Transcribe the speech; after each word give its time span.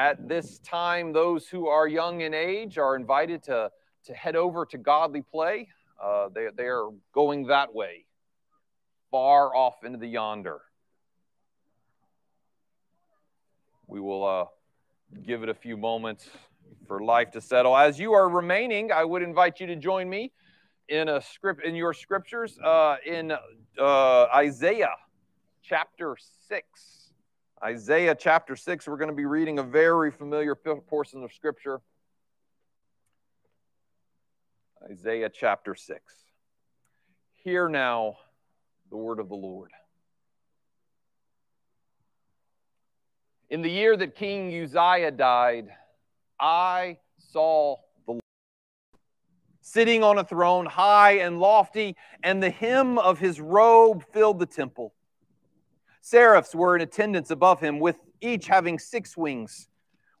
at 0.00 0.26
this 0.26 0.58
time, 0.60 1.12
those 1.12 1.46
who 1.46 1.66
are 1.66 1.86
young 1.86 2.22
in 2.22 2.32
age 2.32 2.78
are 2.78 2.96
invited 2.96 3.42
to, 3.42 3.70
to 4.06 4.14
head 4.14 4.34
over 4.34 4.64
to 4.64 4.78
Godly 4.78 5.20
Play. 5.20 5.68
Uh, 6.02 6.30
they, 6.34 6.48
they 6.56 6.64
are 6.64 6.88
going 7.12 7.48
that 7.48 7.74
way, 7.74 8.06
far 9.10 9.54
off 9.54 9.84
into 9.84 9.98
the 9.98 10.06
yonder. 10.06 10.62
We 13.86 14.00
will 14.00 14.24
uh, 14.24 14.46
give 15.26 15.42
it 15.42 15.50
a 15.50 15.54
few 15.54 15.76
moments 15.76 16.30
for 16.86 17.00
life 17.00 17.32
to 17.32 17.42
settle. 17.42 17.76
As 17.76 17.98
you 17.98 18.14
are 18.14 18.26
remaining, 18.26 18.90
I 18.92 19.04
would 19.04 19.20
invite 19.20 19.60
you 19.60 19.66
to 19.66 19.76
join 19.76 20.08
me 20.08 20.32
in 20.88 21.10
a 21.10 21.20
script 21.20 21.62
in 21.62 21.74
your 21.74 21.92
scriptures 21.92 22.58
uh, 22.64 22.96
in 23.04 23.32
uh, 23.78 24.22
Isaiah 24.34 24.96
chapter 25.62 26.16
six. 26.48 26.99
Isaiah 27.62 28.14
chapter 28.14 28.56
6, 28.56 28.88
we're 28.88 28.96
going 28.96 29.10
to 29.10 29.14
be 29.14 29.26
reading 29.26 29.58
a 29.58 29.62
very 29.62 30.10
familiar 30.10 30.54
portion 30.54 31.22
of 31.22 31.30
Scripture. 31.30 31.82
Isaiah 34.90 35.28
chapter 35.28 35.74
6. 35.74 36.14
Hear 37.34 37.68
now 37.68 38.16
the 38.88 38.96
word 38.96 39.18
of 39.18 39.28
the 39.28 39.34
Lord. 39.34 39.72
In 43.50 43.60
the 43.60 43.70
year 43.70 43.94
that 43.94 44.14
King 44.14 44.48
Uzziah 44.62 45.10
died, 45.10 45.68
I 46.40 46.96
saw 47.18 47.76
the 48.06 48.12
Lord 48.12 48.22
sitting 49.60 50.02
on 50.02 50.16
a 50.16 50.24
throne 50.24 50.64
high 50.64 51.18
and 51.18 51.38
lofty, 51.38 51.94
and 52.22 52.42
the 52.42 52.48
hem 52.48 52.96
of 52.96 53.18
his 53.18 53.38
robe 53.38 54.02
filled 54.14 54.38
the 54.38 54.46
temple. 54.46 54.94
Seraphs 56.00 56.54
were 56.54 56.76
in 56.76 56.82
attendance 56.82 57.30
above 57.30 57.60
him, 57.60 57.78
with 57.78 57.96
each 58.20 58.46
having 58.46 58.78
six 58.78 59.16
wings. 59.16 59.68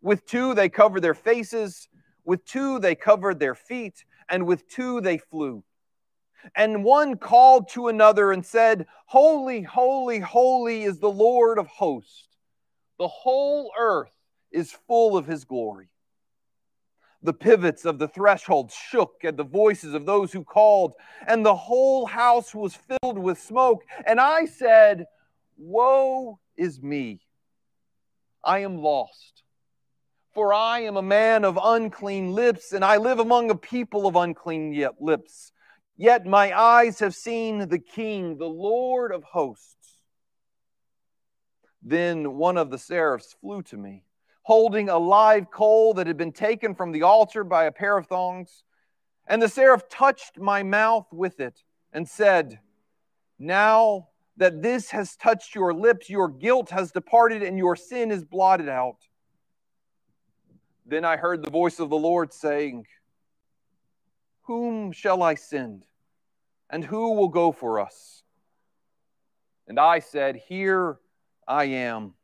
With 0.02 0.26
two 0.26 0.54
they 0.54 0.68
covered 0.68 1.02
their 1.02 1.14
faces, 1.14 1.88
with 2.24 2.44
two 2.44 2.78
they 2.78 2.94
covered 2.94 3.38
their 3.38 3.54
feet, 3.54 4.04
and 4.28 4.46
with 4.46 4.68
two 4.68 5.00
they 5.00 5.18
flew. 5.18 5.64
And 6.54 6.84
one 6.84 7.16
called 7.16 7.68
to 7.70 7.88
another 7.88 8.32
and 8.32 8.44
said, 8.44 8.86
Holy, 9.06 9.62
holy, 9.62 10.20
holy 10.20 10.84
is 10.84 10.98
the 10.98 11.10
Lord 11.10 11.58
of 11.58 11.66
hosts. 11.66 12.28
The 12.98 13.08
whole 13.08 13.72
earth 13.78 14.12
is 14.52 14.72
full 14.72 15.16
of 15.16 15.26
his 15.26 15.44
glory. 15.44 15.88
The 17.22 17.32
pivots 17.34 17.84
of 17.84 17.98
the 17.98 18.08
threshold 18.08 18.72
shook 18.72 19.16
at 19.24 19.36
the 19.36 19.44
voices 19.44 19.92
of 19.92 20.06
those 20.06 20.32
who 20.32 20.42
called, 20.42 20.94
and 21.26 21.44
the 21.44 21.54
whole 21.54 22.06
house 22.06 22.54
was 22.54 22.74
filled 22.74 23.18
with 23.18 23.38
smoke. 23.38 23.82
And 24.06 24.18
I 24.18 24.46
said, 24.46 25.04
Woe 25.62 26.40
is 26.56 26.82
me! 26.82 27.20
I 28.42 28.60
am 28.60 28.78
lost. 28.78 29.42
For 30.32 30.54
I 30.54 30.80
am 30.80 30.96
a 30.96 31.02
man 31.02 31.44
of 31.44 31.58
unclean 31.62 32.32
lips, 32.32 32.72
and 32.72 32.82
I 32.82 32.96
live 32.96 33.18
among 33.18 33.50
a 33.50 33.54
people 33.54 34.06
of 34.06 34.16
unclean 34.16 34.88
lips. 35.00 35.52
Yet 35.98 36.24
my 36.24 36.58
eyes 36.58 37.00
have 37.00 37.14
seen 37.14 37.68
the 37.68 37.78
King, 37.78 38.38
the 38.38 38.48
Lord 38.48 39.12
of 39.12 39.22
hosts. 39.22 39.98
Then 41.82 42.36
one 42.36 42.56
of 42.56 42.70
the 42.70 42.78
seraphs 42.78 43.36
flew 43.40 43.62
to 43.64 43.76
me, 43.76 44.04
holding 44.42 44.88
a 44.88 44.98
live 44.98 45.50
coal 45.50 45.94
that 45.94 46.06
had 46.06 46.16
been 46.16 46.32
taken 46.32 46.74
from 46.74 46.92
the 46.92 47.02
altar 47.02 47.44
by 47.44 47.64
a 47.64 47.72
pair 47.72 47.98
of 47.98 48.06
thongs. 48.06 48.62
And 49.26 49.42
the 49.42 49.48
seraph 49.48 49.88
touched 49.90 50.38
my 50.38 50.62
mouth 50.62 51.08
with 51.12 51.38
it 51.40 51.62
and 51.92 52.08
said, 52.08 52.60
Now 53.38 54.09
that 54.40 54.62
this 54.62 54.90
has 54.90 55.16
touched 55.16 55.54
your 55.54 55.74
lips, 55.74 56.08
your 56.08 56.26
guilt 56.26 56.70
has 56.70 56.90
departed, 56.90 57.42
and 57.42 57.58
your 57.58 57.76
sin 57.76 58.10
is 58.10 58.24
blotted 58.24 58.70
out. 58.70 58.96
Then 60.86 61.04
I 61.04 61.18
heard 61.18 61.44
the 61.44 61.50
voice 61.50 61.78
of 61.78 61.90
the 61.90 61.98
Lord 61.98 62.32
saying, 62.32 62.86
Whom 64.44 64.92
shall 64.92 65.22
I 65.22 65.34
send? 65.34 65.84
And 66.70 66.82
who 66.82 67.12
will 67.16 67.28
go 67.28 67.52
for 67.52 67.80
us? 67.80 68.22
And 69.68 69.78
I 69.78 69.98
said, 69.98 70.36
Here 70.48 70.98
I 71.46 71.64
am, 71.64 72.14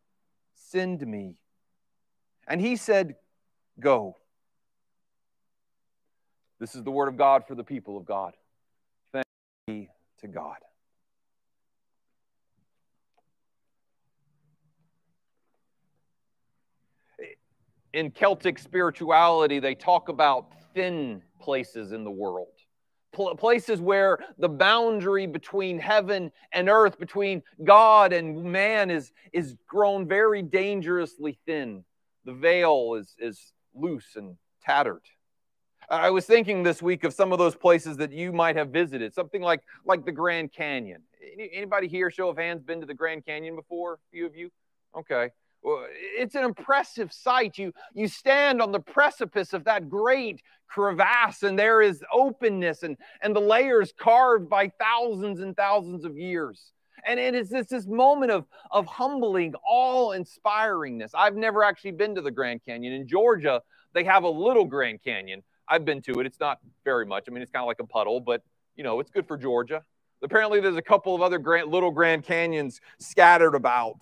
send 0.55 1.07
me. 1.07 1.37
And 2.49 2.63
he 2.63 2.77
said, 2.77 3.17
Go. 3.79 4.17
This 6.59 6.75
is 6.75 6.83
the 6.83 6.91
word 6.91 7.09
of 7.09 7.19
God 7.19 7.47
for 7.47 7.55
the 7.55 7.63
people 7.63 7.99
of 7.99 8.07
God. 8.07 8.33
Thank 9.13 9.27
be 9.67 9.91
to 10.23 10.29
God. 10.29 10.57
In 17.97 18.11
Celtic 18.11 18.59
spirituality, 18.59 19.59
they 19.59 19.75
talk 19.75 20.11
about 20.11 20.53
thin 20.75 21.23
places 21.41 21.93
in 21.93 22.05
the 22.05 22.11
world. 22.11 22.49
Places 23.39 23.81
where 23.81 24.19
the 24.37 24.51
boundary 24.51 25.27
between 25.27 25.79
heaven 25.79 26.31
and 26.53 26.69
earth, 26.69 26.99
between 26.99 27.43
God 27.65 28.13
and 28.13 28.45
man, 28.45 28.91
is, 28.91 29.13
is 29.33 29.57
grown 29.67 30.07
very 30.07 30.43
dangerously 30.43 31.39
thin. 31.47 31.83
The 32.27 32.35
veil 32.35 32.97
is, 33.01 33.17
is 33.19 33.55
loose 33.75 34.17
and 34.17 34.37
tattered. 34.63 35.01
I 35.89 36.11
was 36.11 36.27
thinking 36.27 36.63
this 36.63 36.83
week 36.83 37.05
of 37.05 37.15
some 37.15 37.33
of 37.33 37.39
those 37.39 37.55
places 37.55 37.97
that 37.97 38.13
you 38.13 38.31
might 38.31 38.57
have 38.57 38.69
visited, 38.69 39.15
something 39.15 39.41
like, 39.41 39.63
like 39.87 40.05
the 40.05 40.13
Grand 40.13 40.53
Canyon. 40.53 41.01
Anybody 41.51 41.89
here, 41.89 42.11
show 42.11 42.29
of 42.29 42.37
hands, 42.37 42.63
been 42.63 42.81
to 42.81 42.87
the 42.87 42.93
Grand 42.93 43.25
Canyon 43.25 43.57
before? 43.57 43.95
A 43.95 43.99
few 44.13 44.27
of 44.27 44.37
you? 44.37 44.51
Okay. 44.95 45.31
It's 45.63 46.35
an 46.35 46.45
impressive 46.45 47.13
sight. 47.13 47.59
You, 47.59 47.73
you 47.95 48.09
stand 48.09 48.63
on 48.63 48.73
the 48.73 48.81
precipice 48.81 49.53
of 49.53 49.65
that 49.65 49.89
great 49.89 50.43
crevasse, 50.69 51.43
and 51.43 51.59
there 51.59 51.83
is 51.83 52.03
openness 52.13 52.83
and, 52.83 52.97
and 53.23 53.35
the 53.35 53.41
layers 53.41 53.93
carved 53.99 54.49
by 54.49 54.71
thousands 54.81 55.41
and 55.41 55.57
thousands 55.57 56.05
of 56.05 56.17
years. 56.17 56.73
And 57.07 57.21
it 57.21 57.35
is 57.35 57.49
this, 57.49 57.69
this 57.69 57.87
moment 57.87 58.33
of, 58.33 58.47
of 58.71 58.87
humbling, 58.87 59.55
all 59.69 60.11
inspiringness. 60.11 61.11
I've 61.15 61.37
never 61.37 61.63
actually 61.63 61.93
been 61.93 62.15
to 62.17 62.21
the 62.21 62.31
Grand 62.31 62.61
Canyon. 62.65 62.93
In 62.95 63.07
Georgia, 63.07 63.63
they 63.93 64.05
have 64.05 64.25
a 64.25 64.29
little 64.29 64.65
Grand 64.65 65.03
Canyon. 65.03 65.43
I've 65.69 65.85
been 65.85 66.03
to 66.03 66.21
it. 66.21 66.27
It's 66.27 66.41
not 66.41 66.59
very 66.85 67.07
much. 67.07 67.25
I 67.29 67.33
mean, 67.33 67.43
it's 67.43 67.53
kind 67.53 67.63
of 67.63 67.69
like 67.69 67.81
a 67.81 67.87
puddle, 67.87 68.21
but 68.21 68.43
you 68.77 68.85
know, 68.85 69.01
it's 69.01 69.11
good 69.11 69.27
for 69.27 69.37
Georgia. 69.37 69.83
Apparently, 70.23 70.61
there's 70.61 70.77
a 70.77 70.83
couple 70.83 71.15
of 71.15 71.23
other 71.23 71.39
grand, 71.39 71.71
little 71.71 71.91
Grand 71.91 72.25
Canyons 72.25 72.81
scattered 72.99 73.55
about 73.55 73.97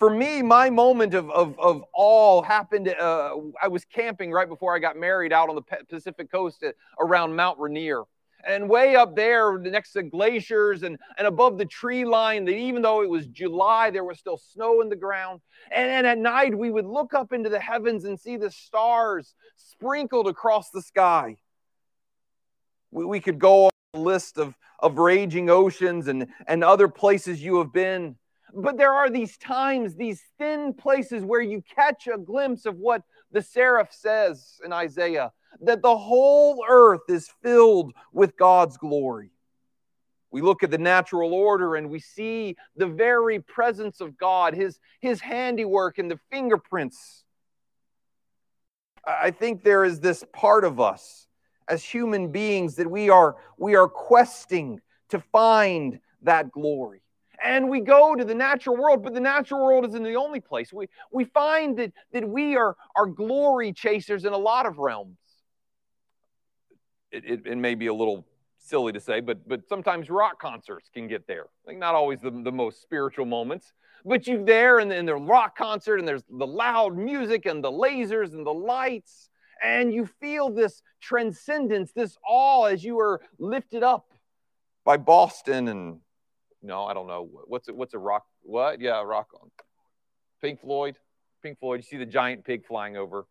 for 0.00 0.08
me, 0.08 0.40
my 0.40 0.70
moment 0.70 1.12
of, 1.12 1.30
of, 1.30 1.56
of 1.60 1.84
awe 1.94 2.42
happened. 2.42 2.88
Uh, 2.88 3.36
I 3.62 3.68
was 3.68 3.84
camping 3.84 4.32
right 4.32 4.48
before 4.48 4.74
I 4.74 4.78
got 4.78 4.96
married 4.96 5.30
out 5.30 5.50
on 5.50 5.54
the 5.54 5.84
Pacific 5.90 6.32
coast 6.32 6.62
at, 6.62 6.74
around 6.98 7.36
Mount 7.36 7.58
Rainier. 7.58 8.04
And 8.42 8.70
way 8.70 8.96
up 8.96 9.14
there, 9.14 9.58
next 9.58 9.92
to 9.92 10.02
glaciers 10.02 10.84
and, 10.84 10.96
and 11.18 11.26
above 11.26 11.58
the 11.58 11.66
tree 11.66 12.06
line, 12.06 12.46
that 12.46 12.56
even 12.56 12.80
though 12.80 13.02
it 13.02 13.10
was 13.10 13.26
July, 13.26 13.90
there 13.90 14.02
was 14.02 14.18
still 14.18 14.38
snow 14.38 14.80
in 14.80 14.88
the 14.88 14.96
ground. 14.96 15.42
And, 15.70 15.90
and 15.90 16.06
at 16.06 16.16
night, 16.16 16.56
we 16.56 16.70
would 16.70 16.86
look 16.86 17.12
up 17.12 17.34
into 17.34 17.50
the 17.50 17.60
heavens 17.60 18.06
and 18.06 18.18
see 18.18 18.38
the 18.38 18.50
stars 18.50 19.34
sprinkled 19.56 20.26
across 20.26 20.70
the 20.70 20.80
sky. 20.80 21.36
We, 22.90 23.04
we 23.04 23.20
could 23.20 23.38
go 23.38 23.66
on 23.66 23.70
a 23.92 23.98
list 23.98 24.38
of, 24.38 24.54
of 24.78 24.96
raging 24.96 25.50
oceans 25.50 26.08
and, 26.08 26.28
and 26.46 26.64
other 26.64 26.88
places 26.88 27.42
you 27.42 27.58
have 27.58 27.74
been. 27.74 28.16
But 28.54 28.76
there 28.76 28.92
are 28.92 29.10
these 29.10 29.36
times, 29.36 29.94
these 29.94 30.22
thin 30.38 30.74
places 30.74 31.24
where 31.24 31.40
you 31.40 31.62
catch 31.74 32.06
a 32.06 32.18
glimpse 32.18 32.66
of 32.66 32.76
what 32.76 33.02
the 33.32 33.42
seraph 33.42 33.92
says 33.92 34.60
in 34.64 34.72
Isaiah 34.72 35.32
that 35.62 35.82
the 35.82 35.96
whole 35.96 36.64
earth 36.68 37.08
is 37.08 37.30
filled 37.42 37.92
with 38.12 38.36
God's 38.36 38.76
glory. 38.76 39.30
We 40.30 40.42
look 40.42 40.62
at 40.62 40.70
the 40.70 40.78
natural 40.78 41.34
order 41.34 41.74
and 41.74 41.90
we 41.90 41.98
see 41.98 42.56
the 42.76 42.86
very 42.86 43.40
presence 43.40 44.00
of 44.00 44.16
God, 44.16 44.54
his, 44.54 44.78
his 45.00 45.20
handiwork 45.20 45.98
and 45.98 46.10
the 46.10 46.20
fingerprints. 46.30 47.24
I 49.04 49.32
think 49.32 49.64
there 49.64 49.84
is 49.84 49.98
this 49.98 50.24
part 50.32 50.64
of 50.64 50.78
us 50.78 51.26
as 51.66 51.82
human 51.82 52.30
beings 52.30 52.76
that 52.76 52.88
we 52.88 53.10
are, 53.10 53.36
we 53.58 53.74
are 53.74 53.88
questing 53.88 54.80
to 55.08 55.18
find 55.18 55.98
that 56.22 56.52
glory 56.52 57.02
and 57.42 57.68
we 57.68 57.80
go 57.80 58.14
to 58.14 58.24
the 58.24 58.34
natural 58.34 58.76
world, 58.76 59.02
but 59.02 59.14
the 59.14 59.20
natural 59.20 59.64
world 59.64 59.86
isn't 59.86 60.02
the 60.02 60.14
only 60.14 60.40
place. 60.40 60.72
We, 60.72 60.88
we 61.10 61.24
find 61.24 61.78
that, 61.78 61.92
that 62.12 62.28
we 62.28 62.56
are, 62.56 62.76
are 62.96 63.06
glory 63.06 63.72
chasers 63.72 64.24
in 64.24 64.32
a 64.32 64.38
lot 64.38 64.66
of 64.66 64.78
realms. 64.78 65.16
It, 67.10 67.24
it, 67.24 67.46
it 67.46 67.56
may 67.56 67.74
be 67.74 67.86
a 67.86 67.94
little 67.94 68.26
silly 68.58 68.92
to 68.92 69.00
say, 69.00 69.20
but, 69.20 69.48
but 69.48 69.68
sometimes 69.68 70.10
rock 70.10 70.40
concerts 70.40 70.90
can 70.92 71.08
get 71.08 71.26
there. 71.26 71.46
Like 71.66 71.78
not 71.78 71.94
always 71.94 72.20
the, 72.20 72.30
the 72.30 72.52
most 72.52 72.82
spiritual 72.82 73.26
moments, 73.26 73.72
but 74.04 74.26
you're 74.26 74.44
there 74.44 74.78
and 74.78 74.92
in 74.92 75.06
the 75.06 75.16
rock 75.16 75.56
concert 75.56 75.98
and 75.98 76.06
there's 76.06 76.24
the 76.30 76.46
loud 76.46 76.96
music 76.96 77.46
and 77.46 77.64
the 77.64 77.72
lasers 77.72 78.32
and 78.32 78.46
the 78.46 78.54
lights 78.54 79.28
and 79.62 79.92
you 79.92 80.06
feel 80.20 80.50
this 80.50 80.82
transcendence, 81.00 81.92
this 81.92 82.16
awe 82.26 82.64
as 82.64 82.82
you 82.82 82.98
are 82.98 83.20
lifted 83.38 83.82
up 83.82 84.12
by 84.84 84.96
Boston 84.96 85.68
and 85.68 85.98
no, 86.62 86.84
I 86.84 86.94
don't 86.94 87.06
know. 87.06 87.28
What's 87.46 87.68
it? 87.68 87.76
What's 87.76 87.94
a 87.94 87.98
rock? 87.98 88.24
What? 88.42 88.80
Yeah, 88.80 89.02
rock 89.02 89.28
on. 89.40 89.50
Pink 90.42 90.60
Floyd. 90.60 90.96
Pink 91.42 91.58
Floyd, 91.58 91.78
you 91.78 91.82
see 91.82 91.96
the 91.96 92.06
giant 92.06 92.44
pig 92.44 92.66
flying 92.66 92.96
over. 92.96 93.26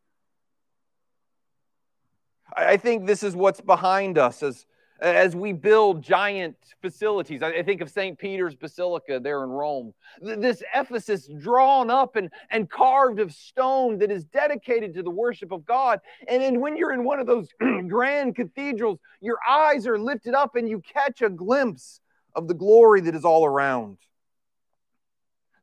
I 2.56 2.78
think 2.78 3.06
this 3.06 3.22
is 3.22 3.36
what's 3.36 3.62
behind 3.62 4.18
us 4.18 4.42
as, 4.42 4.66
as 5.00 5.36
we 5.36 5.54
build 5.54 6.02
giant 6.02 6.56
facilities. 6.82 7.44
I 7.44 7.62
think 7.62 7.82
of 7.82 7.92
St. 7.92 8.18
Peter's 8.18 8.56
Basilica 8.56 9.20
there 9.22 9.44
in 9.44 9.50
Rome. 9.52 9.94
This 10.20 10.64
Ephesus 10.74 11.30
drawn 11.40 11.92
up 11.92 12.16
and, 12.16 12.32
and 12.50 12.68
carved 12.68 13.20
of 13.20 13.32
stone 13.32 14.00
that 14.00 14.10
is 14.10 14.26
dedicated 14.26 14.96
to 14.96 15.04
the 15.04 15.12
worship 15.12 15.52
of 15.52 15.64
God. 15.66 16.00
And 16.28 16.42
then 16.42 16.60
when 16.60 16.76
you're 16.76 16.94
in 16.94 17.04
one 17.04 17.20
of 17.20 17.28
those 17.28 17.50
grand 17.88 18.36
cathedrals, 18.36 19.00
your 19.22 19.38
eyes 19.48 19.86
are 19.86 20.00
lifted 20.00 20.34
up 20.34 20.56
and 20.56 20.68
you 20.68 20.82
catch 20.82 21.22
a 21.22 21.30
glimpse 21.30 22.02
of 22.40 22.48
the 22.48 22.54
glory 22.54 23.02
that 23.02 23.16
is 23.16 23.26
all 23.26 23.46
around. 23.46 23.98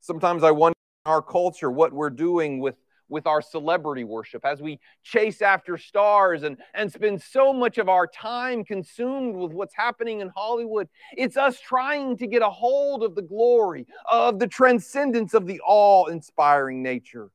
Sometimes 0.02 0.44
I 0.44 0.50
wonder 0.50 0.76
in 1.06 1.11
our 1.11 1.23
culture 1.23 1.70
what 1.70 1.93
we're 1.93 2.11
doing 2.11 2.61
with 2.61 2.76
with 3.08 3.25
our 3.25 3.40
celebrity 3.40 4.02
worship, 4.02 4.44
as 4.44 4.61
we 4.61 4.81
chase 5.05 5.40
after 5.40 5.78
stars 5.78 6.43
and, 6.43 6.56
and 6.75 6.90
spend 6.90 7.23
so 7.23 7.52
much 7.52 7.78
of 7.78 7.88
our 7.88 8.05
time 8.05 8.64
consumed 8.64 9.37
with 9.37 9.52
what's 9.52 9.75
happening 9.76 10.20
in 10.20 10.28
Hollywood. 10.34 10.88
It's 11.17 11.37
us 11.37 11.61
trying 11.61 12.17
to 12.17 12.26
get 12.26 12.43
a 12.43 12.50
hold 12.50 13.05
of 13.05 13.14
the 13.14 13.23
glory, 13.23 13.87
of 14.11 14.40
the 14.40 14.49
transcendence 14.49 15.34
of 15.34 15.46
the 15.46 15.61
awe 15.64 16.06
inspiring 16.06 16.82
nature. 16.82 17.31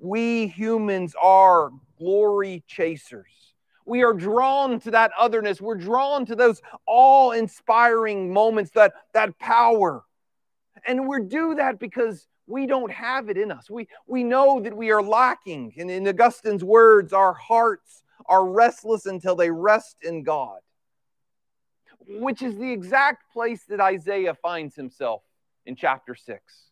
We 0.00 0.48
humans 0.48 1.14
are 1.20 1.70
glory 1.96 2.64
chasers. 2.66 3.49
We 3.90 4.04
are 4.04 4.12
drawn 4.12 4.78
to 4.82 4.92
that 4.92 5.10
otherness. 5.18 5.60
We're 5.60 5.74
drawn 5.74 6.24
to 6.26 6.36
those 6.36 6.62
awe 6.86 7.32
inspiring 7.32 8.32
moments, 8.32 8.70
that, 8.76 8.92
that 9.14 9.36
power. 9.40 10.04
And 10.86 11.08
we 11.08 11.22
do 11.22 11.56
that 11.56 11.80
because 11.80 12.28
we 12.46 12.68
don't 12.68 12.92
have 12.92 13.28
it 13.30 13.36
in 13.36 13.50
us. 13.50 13.68
We, 13.68 13.88
we 14.06 14.22
know 14.22 14.60
that 14.60 14.76
we 14.76 14.92
are 14.92 15.02
lacking. 15.02 15.72
And 15.76 15.90
in 15.90 16.06
Augustine's 16.06 16.62
words, 16.62 17.12
our 17.12 17.32
hearts 17.32 18.04
are 18.26 18.48
restless 18.48 19.06
until 19.06 19.34
they 19.34 19.50
rest 19.50 19.96
in 20.02 20.22
God, 20.22 20.60
which 22.06 22.42
is 22.42 22.56
the 22.58 22.70
exact 22.70 23.24
place 23.32 23.64
that 23.70 23.80
Isaiah 23.80 24.36
finds 24.40 24.76
himself 24.76 25.22
in 25.66 25.74
chapter 25.74 26.14
6. 26.14 26.69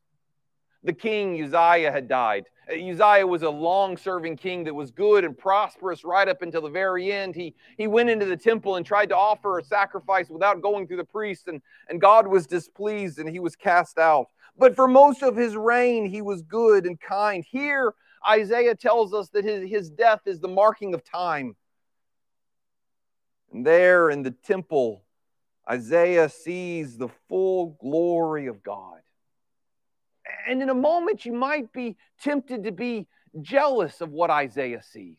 The 0.84 0.92
king 0.92 1.42
Uzziah 1.42 1.90
had 1.90 2.08
died. 2.08 2.46
Uzziah 2.70 3.26
was 3.26 3.42
a 3.42 3.50
long 3.50 3.96
serving 3.96 4.36
king 4.36 4.64
that 4.64 4.74
was 4.74 4.90
good 4.90 5.24
and 5.24 5.36
prosperous 5.36 6.04
right 6.04 6.28
up 6.28 6.42
until 6.42 6.62
the 6.62 6.68
very 6.68 7.10
end. 7.10 7.34
He, 7.34 7.54
he 7.76 7.86
went 7.86 8.10
into 8.10 8.26
the 8.26 8.36
temple 8.36 8.76
and 8.76 8.84
tried 8.84 9.08
to 9.08 9.16
offer 9.16 9.58
a 9.58 9.64
sacrifice 9.64 10.28
without 10.28 10.60
going 10.60 10.86
through 10.86 10.98
the 10.98 11.04
priest, 11.04 11.48
and, 11.48 11.62
and 11.88 12.00
God 12.00 12.26
was 12.26 12.46
displeased 12.46 13.18
and 13.18 13.28
he 13.28 13.40
was 13.40 13.56
cast 13.56 13.98
out. 13.98 14.28
But 14.56 14.76
for 14.76 14.86
most 14.86 15.22
of 15.22 15.36
his 15.36 15.56
reign, 15.56 16.06
he 16.06 16.20
was 16.20 16.42
good 16.42 16.84
and 16.84 17.00
kind. 17.00 17.44
Here, 17.48 17.94
Isaiah 18.28 18.74
tells 18.74 19.14
us 19.14 19.28
that 19.30 19.44
his, 19.44 19.68
his 19.68 19.90
death 19.90 20.20
is 20.26 20.40
the 20.40 20.48
marking 20.48 20.94
of 20.94 21.04
time. 21.04 21.56
And 23.52 23.64
there 23.64 24.10
in 24.10 24.22
the 24.22 24.30
temple, 24.30 25.04
Isaiah 25.68 26.28
sees 26.28 26.98
the 26.98 27.08
full 27.28 27.76
glory 27.80 28.46
of 28.46 28.62
God. 28.62 29.00
And 30.48 30.62
in 30.62 30.70
a 30.70 30.74
moment, 30.74 31.26
you 31.26 31.34
might 31.34 31.70
be 31.74 31.94
tempted 32.22 32.64
to 32.64 32.72
be 32.72 33.06
jealous 33.42 34.00
of 34.00 34.10
what 34.10 34.30
Isaiah 34.30 34.82
sees. 34.82 35.18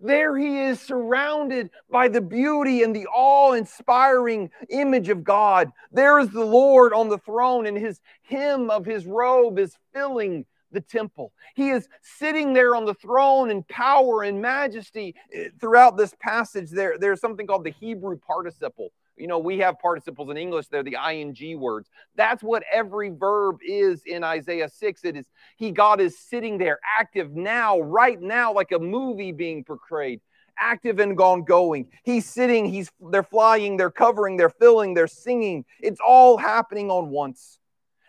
There 0.00 0.38
he 0.38 0.60
is 0.60 0.80
surrounded 0.80 1.68
by 1.90 2.08
the 2.08 2.22
beauty 2.22 2.82
and 2.82 2.96
the 2.96 3.06
awe 3.08 3.52
inspiring 3.52 4.50
image 4.70 5.10
of 5.10 5.22
God. 5.22 5.70
There 5.92 6.18
is 6.18 6.30
the 6.30 6.44
Lord 6.44 6.94
on 6.94 7.10
the 7.10 7.18
throne, 7.18 7.66
and 7.66 7.76
his 7.76 8.00
hem 8.22 8.70
of 8.70 8.86
his 8.86 9.04
robe 9.04 9.58
is 9.58 9.76
filling 9.92 10.46
the 10.72 10.80
temple. 10.80 11.32
He 11.54 11.68
is 11.68 11.86
sitting 12.00 12.54
there 12.54 12.74
on 12.74 12.86
the 12.86 12.94
throne 12.94 13.50
in 13.50 13.62
power 13.64 14.22
and 14.22 14.40
majesty. 14.40 15.14
Eh, 15.34 15.48
throughout 15.60 15.98
this 15.98 16.14
passage, 16.20 16.70
there, 16.70 16.96
there's 16.96 17.20
something 17.20 17.46
called 17.46 17.64
the 17.64 17.74
Hebrew 17.78 18.18
participle 18.18 18.92
you 19.20 19.26
know, 19.26 19.38
we 19.38 19.58
have 19.58 19.78
participles 19.78 20.30
in 20.30 20.36
English, 20.36 20.68
they're 20.68 20.82
the 20.82 20.96
ing 21.10 21.60
words. 21.60 21.88
That's 22.16 22.42
what 22.42 22.62
every 22.72 23.10
verb 23.10 23.58
is 23.66 24.02
in 24.06 24.24
Isaiah 24.24 24.68
6. 24.68 25.04
It 25.04 25.16
is 25.16 25.26
He, 25.56 25.70
God, 25.70 26.00
is 26.00 26.18
sitting 26.18 26.56
there, 26.58 26.80
active 26.98 27.36
now, 27.36 27.80
right 27.80 28.20
now, 28.20 28.52
like 28.52 28.72
a 28.72 28.78
movie 28.78 29.32
being 29.32 29.62
portrayed, 29.62 30.20
active 30.58 30.98
and 30.98 31.16
gone 31.16 31.44
going. 31.44 31.88
He's 32.02 32.26
sitting, 32.26 32.64
he's 32.64 32.90
they're 33.10 33.22
flying, 33.22 33.76
they're 33.76 33.90
covering, 33.90 34.36
they're 34.36 34.48
filling, 34.48 34.94
they're 34.94 35.06
singing. 35.06 35.66
It's 35.80 36.00
all 36.04 36.38
happening 36.38 36.90
on 36.90 37.10
once. 37.10 37.58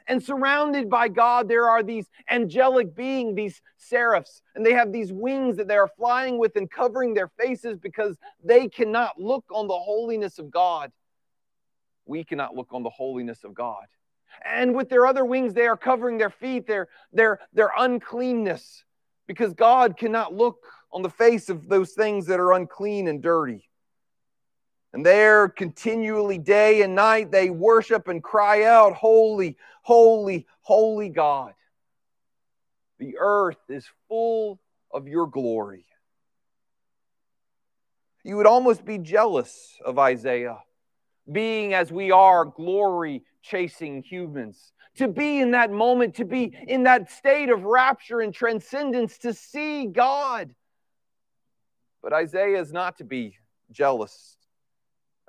And 0.07 0.23
surrounded 0.23 0.89
by 0.89 1.07
God, 1.07 1.47
there 1.47 1.69
are 1.69 1.83
these 1.83 2.09
angelic 2.29 2.95
beings, 2.95 3.35
these 3.35 3.61
seraphs, 3.77 4.41
and 4.55 4.65
they 4.65 4.73
have 4.73 4.91
these 4.91 5.13
wings 5.13 5.57
that 5.57 5.67
they 5.67 5.77
are 5.77 5.89
flying 5.97 6.37
with 6.37 6.55
and 6.55 6.69
covering 6.69 7.13
their 7.13 7.29
faces 7.39 7.77
because 7.77 8.17
they 8.43 8.67
cannot 8.67 9.21
look 9.21 9.45
on 9.53 9.67
the 9.67 9.77
holiness 9.77 10.39
of 10.39 10.49
God 10.49 10.91
we 12.11 12.23
cannot 12.25 12.55
look 12.55 12.67
on 12.73 12.83
the 12.83 12.89
holiness 12.89 13.43
of 13.43 13.53
God. 13.53 13.85
And 14.45 14.75
with 14.75 14.89
their 14.89 15.07
other 15.07 15.25
wings, 15.25 15.53
they 15.53 15.65
are 15.65 15.77
covering 15.77 16.17
their 16.17 16.29
feet, 16.29 16.67
their, 16.67 16.89
their, 17.13 17.39
their 17.53 17.71
uncleanness, 17.77 18.83
because 19.27 19.53
God 19.53 19.97
cannot 19.97 20.33
look 20.33 20.57
on 20.91 21.01
the 21.01 21.09
face 21.09 21.47
of 21.49 21.69
those 21.69 21.91
things 21.91 22.27
that 22.27 22.39
are 22.39 22.51
unclean 22.51 23.07
and 23.07 23.21
dirty. 23.21 23.69
And 24.93 25.05
there, 25.05 25.47
continually, 25.47 26.37
day 26.37 26.81
and 26.81 26.95
night, 26.95 27.31
they 27.31 27.49
worship 27.49 28.09
and 28.09 28.21
cry 28.21 28.65
out, 28.65 28.93
Holy, 28.93 29.57
holy, 29.81 30.47
holy 30.59 31.07
God. 31.07 31.53
The 32.99 33.15
earth 33.19 33.57
is 33.69 33.87
full 34.09 34.59
of 34.91 35.07
your 35.07 35.27
glory. 35.27 35.85
You 38.23 38.35
would 38.35 38.47
almost 38.47 38.83
be 38.83 38.97
jealous 38.97 39.77
of 39.83 39.97
Isaiah 39.97 40.59
being 41.29 41.73
as 41.73 41.91
we 41.91 42.11
are, 42.11 42.45
glory 42.45 43.23
chasing 43.41 44.03
humans. 44.03 44.71
To 44.97 45.07
be 45.07 45.39
in 45.39 45.51
that 45.51 45.71
moment, 45.71 46.15
to 46.15 46.25
be 46.25 46.55
in 46.67 46.83
that 46.83 47.11
state 47.11 47.49
of 47.49 47.63
rapture 47.63 48.21
and 48.21 48.33
transcendence, 48.33 49.17
to 49.19 49.33
see 49.33 49.87
God. 49.87 50.53
But 52.03 52.13
Isaiah 52.13 52.59
is 52.59 52.73
not 52.73 52.97
to 52.97 53.03
be 53.03 53.37
jealous, 53.71 54.37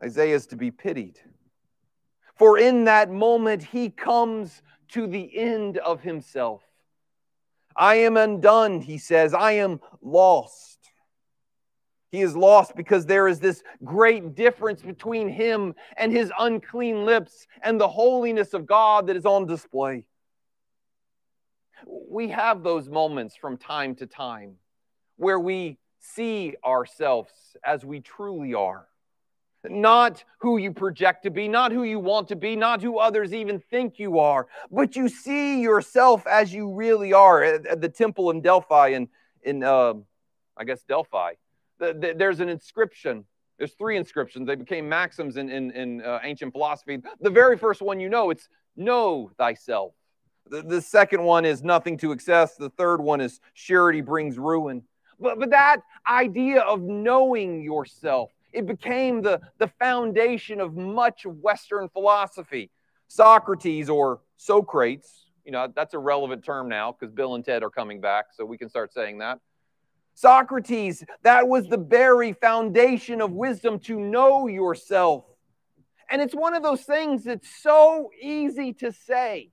Isaiah 0.03 0.35
is 0.35 0.47
to 0.49 0.57
be 0.57 0.71
pitied. 0.71 1.19
For 2.37 2.59
in 2.59 2.85
that 2.85 3.11
moment, 3.11 3.63
he 3.63 3.91
comes 3.91 4.63
to 4.89 5.07
the 5.07 5.39
end 5.39 5.79
of 5.79 6.01
himself. 6.01 6.63
I 7.77 7.97
am 7.97 8.17
undone, 8.17 8.81
he 8.81 8.99
says. 8.99 9.33
I 9.33 9.53
am 9.53 9.81
lost. 10.03 10.72
He 12.13 12.21
is 12.21 12.37
lost 12.37 12.77
because 12.77 13.07
there 13.07 13.27
is 13.27 13.41
this 13.41 13.63
great 13.83 14.35
difference 14.35 14.83
between 14.83 15.31
him 15.31 15.75
and 15.97 16.13
his 16.13 16.31
unclean 16.39 17.07
lips 17.07 17.47
and 17.63 17.81
the 17.81 17.89
holiness 17.89 18.53
of 18.53 18.67
God 18.67 19.07
that 19.07 19.17
is 19.17 19.25
on 19.25 19.47
display. 19.47 20.05
We 21.87 22.29
have 22.29 22.63
those 22.63 22.91
moments 22.91 23.35
from 23.35 23.57
time 23.57 23.95
to 23.97 24.07
time 24.07 24.57
where 25.17 25.41
we 25.41 25.79
see 26.01 26.55
ourselves 26.63 27.33
as 27.65 27.83
we 27.83 28.01
truly 28.01 28.53
are. 28.53 28.87
Not 29.65 30.23
who 30.41 30.59
you 30.59 30.71
project 30.71 31.23
to 31.23 31.31
be, 31.31 31.49
not 31.49 31.73
who 31.73 31.85
you 31.85 31.99
want 31.99 32.29
to 32.29 32.37
be, 32.37 32.57
not 32.57 32.83
who 32.83 32.99
others 32.99 33.33
even 33.33 33.59
think 33.59 33.99
you 33.99 34.19
are, 34.19 34.49
but 34.71 34.97
you 34.97 35.09
see 35.09 35.63
yourself 35.63 36.27
as 36.27 36.53
you 36.53 36.75
really 36.75 37.15
are 37.15 37.43
at, 37.43 37.81
the 37.81 37.89
temple 37.89 38.31
in 38.31 38.43
Delphi, 38.43 38.89
in, 38.89 39.09
in 39.43 39.65
uh, 39.65 39.95
I 40.59 40.65
guess, 40.65 40.83
Delphi 40.83 41.35
the, 41.83 41.93
the, 41.93 42.15
there's 42.17 42.41
an 42.41 42.49
inscription. 42.49 43.25
There's 43.59 43.73
three 43.75 43.97
inscriptions. 43.97 44.47
They 44.47 44.55
became 44.55 44.89
maxims 44.89 45.37
in, 45.37 45.51
in, 45.51 45.73
in 45.73 46.03
uh, 46.03 46.21
ancient 46.23 46.53
philosophy. 46.53 46.99
The 47.21 47.31
very 47.31 47.59
first 47.59 47.83
one 47.83 48.01
you 48.01 48.09
know, 48.09 48.31
it's 48.31 48.49
know 48.77 49.31
thyself. 49.37 49.93
The, 50.47 50.63
the 50.63 50.81
second 50.81 51.23
one 51.23 51.45
is 51.45 51.63
nothing 51.63 51.99
to 51.99 52.13
excess. 52.13 52.57
The 52.57 52.71
third 52.71 53.01
one 53.01 53.21
is 53.21 53.41
surety 53.55 54.01
brings 54.01 54.39
ruin. 54.39 54.83
But, 55.21 55.39
but 55.39 55.51
that 55.51 55.79
idea 56.09 56.61
of 56.61 56.81
knowing 56.83 57.63
yourself, 57.63 58.31
it 58.53 58.67
became 58.67 59.23
the, 59.23 59.41
the 59.59 59.69
foundation 59.69 60.61
of 60.61 60.77
much 60.77 61.27
Western 61.27 61.89
philosophy. 61.89 62.71
Socrates 63.09 63.91
or 63.91 64.21
Socrates, 64.37 65.27
you 65.45 65.53
know, 65.53 65.69
that's 65.75 65.95
a 65.95 65.99
relevant 65.99 66.45
term 66.45 66.69
now 66.69 66.93
because 66.93 67.13
Bill 67.13 67.35
and 67.35 67.45
Ted 67.45 67.63
are 67.63 67.71
coming 67.71 68.01
back, 68.01 68.27
so 68.35 68.45
we 68.45 68.57
can 68.57 68.69
start 68.69 68.93
saying 68.93 69.19
that. 69.19 69.39
Socrates, 70.15 71.05
that 71.23 71.49
was 71.49 71.69
the 71.69 71.79
very 71.79 72.33
foundation 72.33 73.21
of 73.21 73.33
wisdom 73.33 73.79
to 73.81 73.99
know 73.99 74.47
yourself. 74.47 75.25
And 76.11 76.21
it's 76.21 76.35
one 76.35 76.55
of 76.55 76.63
those 76.63 76.83
things 76.83 77.25
that's 77.25 77.49
so 77.63 78.11
easy 78.21 78.75
to 78.75 78.93
say. 78.93 79.51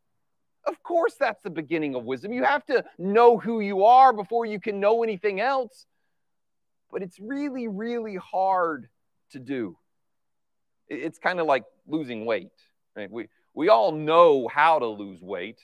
Of 0.66 0.84
course, 0.84 1.16
that's 1.20 1.42
the 1.42 1.50
beginning 1.50 1.96
of 1.96 2.04
wisdom. 2.04 2.34
You 2.34 2.44
have 2.44 2.66
to 2.66 2.84
know 2.98 3.38
who 3.38 3.62
you 3.62 3.86
are 3.86 4.12
before 4.12 4.46
you 4.46 4.60
can 4.60 4.80
know 4.80 5.04
anything 5.04 5.40
else. 5.40 5.86
But 6.92 7.02
it's 7.02 7.20
really, 7.20 7.68
really 7.68 8.16
hard 8.16 8.90
to 9.32 9.40
do. 9.40 9.78
It's 10.90 11.20
kind 11.20 11.40
of 11.40 11.46
like 11.46 11.64
losing 11.88 12.26
weight. 12.26 12.52
Right? 12.96 13.10
We, 13.10 13.30
we 13.54 13.70
all 13.70 13.92
know 13.92 14.48
how 14.48 14.80
to 14.80 14.88
lose 14.88 15.22
weight. 15.22 15.60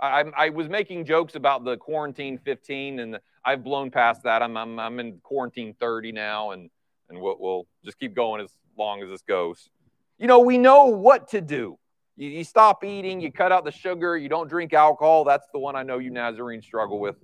I, 0.00 0.24
I 0.36 0.48
was 0.50 0.68
making 0.68 1.04
jokes 1.04 1.34
about 1.34 1.64
the 1.64 1.76
quarantine 1.76 2.38
15, 2.38 3.00
and 3.00 3.18
I've 3.48 3.64
blown 3.64 3.90
past 3.90 4.24
that. 4.24 4.42
I'm, 4.42 4.58
I'm, 4.58 4.78
I'm 4.78 5.00
in 5.00 5.20
quarantine 5.22 5.74
30 5.80 6.12
now, 6.12 6.50
and, 6.50 6.68
and 7.08 7.18
we'll, 7.18 7.36
we'll 7.40 7.66
just 7.82 7.98
keep 7.98 8.14
going 8.14 8.42
as 8.42 8.50
long 8.76 9.02
as 9.02 9.08
this 9.08 9.22
goes. 9.22 9.70
You 10.18 10.26
know, 10.26 10.40
we 10.40 10.58
know 10.58 10.84
what 10.84 11.28
to 11.28 11.40
do. 11.40 11.78
You, 12.18 12.28
you 12.28 12.44
stop 12.44 12.84
eating, 12.84 13.22
you 13.22 13.32
cut 13.32 13.50
out 13.50 13.64
the 13.64 13.72
sugar, 13.72 14.18
you 14.18 14.28
don't 14.28 14.50
drink 14.50 14.74
alcohol. 14.74 15.24
That's 15.24 15.46
the 15.50 15.58
one 15.58 15.76
I 15.76 15.82
know 15.82 15.96
you 15.96 16.10
Nazarenes 16.10 16.66
struggle 16.66 17.00
with. 17.00 17.16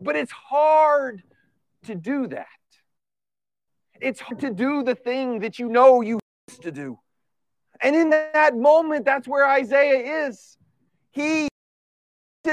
But 0.00 0.16
it's 0.16 0.32
hard 0.32 1.22
to 1.84 1.94
do 1.94 2.26
that. 2.26 2.46
It's 4.00 4.18
hard 4.18 4.40
to 4.40 4.50
do 4.50 4.82
the 4.82 4.96
thing 4.96 5.38
that 5.38 5.60
you 5.60 5.68
know 5.68 6.00
you 6.00 6.18
used 6.48 6.62
to 6.62 6.72
do. 6.72 6.98
And 7.80 7.94
in 7.94 8.10
that 8.10 8.56
moment, 8.56 9.04
that's 9.04 9.28
where 9.28 9.48
Isaiah 9.48 10.26
is. 10.26 10.58
He 11.12 11.46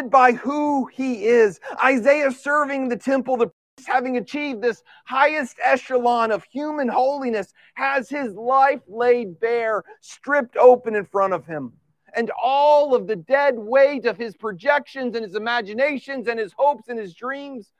by 0.09 0.31
who 0.31 0.85
he 0.85 1.25
is. 1.25 1.59
Isaiah 1.83 2.31
serving 2.31 2.87
the 2.87 2.97
temple, 2.97 3.37
the 3.37 3.51
priest 3.75 3.89
having 3.89 4.17
achieved 4.17 4.61
this 4.61 4.83
highest 5.05 5.57
echelon 5.61 6.31
of 6.31 6.45
human 6.45 6.87
holiness, 6.87 7.53
has 7.73 8.09
his 8.09 8.33
life 8.33 8.81
laid 8.87 9.39
bare, 9.39 9.83
stripped 9.99 10.55
open 10.55 10.95
in 10.95 11.05
front 11.05 11.33
of 11.33 11.45
him. 11.45 11.73
And 12.15 12.31
all 12.41 12.95
of 12.95 13.07
the 13.07 13.15
dead 13.15 13.55
weight 13.57 14.05
of 14.05 14.17
his 14.17 14.35
projections 14.35 15.15
and 15.15 15.25
his 15.25 15.35
imaginations 15.35 16.27
and 16.27 16.39
his 16.39 16.53
hopes 16.53 16.87
and 16.87 16.99
his 16.99 17.13
dreams 17.13 17.71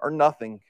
are 0.00 0.10
nothing. 0.10 0.60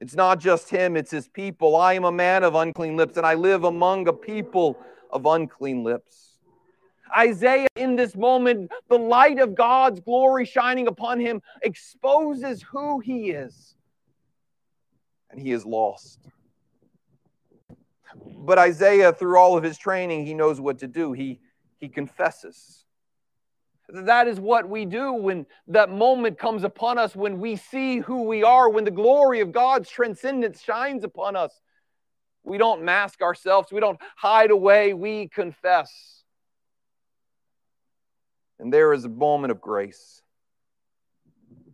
It's 0.00 0.14
not 0.14 0.40
just 0.40 0.70
him, 0.70 0.96
it's 0.96 1.10
his 1.10 1.28
people. 1.28 1.74
I 1.74 1.94
am 1.94 2.04
a 2.04 2.12
man 2.12 2.44
of 2.44 2.54
unclean 2.54 2.96
lips, 2.96 3.16
and 3.16 3.26
I 3.26 3.34
live 3.34 3.64
among 3.64 4.06
a 4.08 4.12
people 4.12 4.78
of 5.10 5.24
unclean 5.26 5.84
lips. 5.84 6.25
Isaiah, 7.16 7.68
in 7.76 7.96
this 7.96 8.16
moment, 8.16 8.70
the 8.88 8.98
light 8.98 9.38
of 9.38 9.54
God's 9.54 10.00
glory 10.00 10.44
shining 10.44 10.86
upon 10.86 11.20
him, 11.20 11.42
exposes 11.62 12.62
who 12.62 13.00
he 13.00 13.30
is. 13.30 13.74
And 15.30 15.40
he 15.40 15.52
is 15.52 15.66
lost. 15.66 16.20
But 18.24 18.58
Isaiah, 18.58 19.12
through 19.12 19.38
all 19.38 19.56
of 19.56 19.64
his 19.64 19.78
training, 19.78 20.26
he 20.26 20.34
knows 20.34 20.60
what 20.60 20.78
to 20.78 20.86
do. 20.86 21.12
He, 21.12 21.40
he 21.78 21.88
confesses. 21.88 22.84
That 23.88 24.26
is 24.26 24.40
what 24.40 24.68
we 24.68 24.84
do 24.84 25.12
when 25.12 25.46
that 25.68 25.90
moment 25.90 26.38
comes 26.38 26.64
upon 26.64 26.98
us, 26.98 27.14
when 27.14 27.38
we 27.38 27.56
see 27.56 27.98
who 27.98 28.24
we 28.24 28.42
are, 28.42 28.68
when 28.68 28.84
the 28.84 28.90
glory 28.90 29.40
of 29.40 29.52
God's 29.52 29.88
transcendence 29.88 30.60
shines 30.60 31.04
upon 31.04 31.36
us. 31.36 31.60
We 32.42 32.58
don't 32.58 32.82
mask 32.82 33.22
ourselves, 33.22 33.72
we 33.72 33.80
don't 33.80 34.00
hide 34.16 34.50
away, 34.50 34.92
we 34.92 35.28
confess. 35.28 36.24
And 38.58 38.72
there 38.72 38.92
is 38.92 39.04
a 39.04 39.08
moment 39.08 39.50
of 39.50 39.60
grace. 39.60 40.22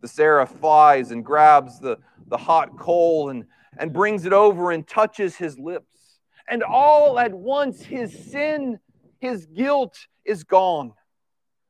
The 0.01 0.09
seraph 0.09 0.51
flies 0.59 1.11
and 1.13 1.25
grabs 1.25 1.79
the, 1.79 1.99
the 2.27 2.37
hot 2.37 2.77
coal 2.79 3.31
and, 3.31 3.45
and 3.79 3.93
brings 3.93 4.27
it 4.27 4.33
over 4.33 4.73
and 4.73 4.87
touches 4.87 5.37
his 5.37 5.59
lips. 5.59 6.19
And 6.49 6.63
all 6.63 7.19
at 7.19 7.33
once, 7.33 7.83
his 7.83 8.13
sin, 8.31 8.81
his 9.21 9.47
guilt 9.47 9.97
is 10.25 10.43
gone. 10.43 10.93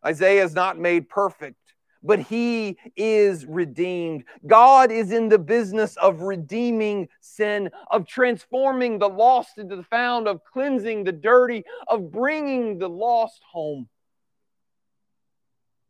Isaiah 0.04 0.44
is 0.44 0.54
not 0.54 0.78
made 0.78 1.08
perfect, 1.08 1.58
but 2.02 2.18
he 2.18 2.78
is 2.96 3.46
redeemed. 3.46 4.24
God 4.46 4.90
is 4.90 5.12
in 5.12 5.28
the 5.28 5.38
business 5.38 5.96
of 5.98 6.22
redeeming 6.22 7.08
sin, 7.20 7.70
of 7.90 8.06
transforming 8.06 8.98
the 8.98 9.08
lost 9.08 9.58
into 9.58 9.76
the 9.76 9.84
found, 9.84 10.26
of 10.26 10.42
cleansing 10.42 11.04
the 11.04 11.12
dirty, 11.12 11.64
of 11.86 12.10
bringing 12.10 12.78
the 12.78 12.88
lost 12.88 13.42
home. 13.48 13.88